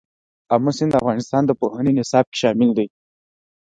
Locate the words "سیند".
0.77-0.91